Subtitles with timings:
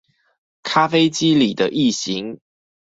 [0.63, 2.39] 咖啡機裡的異型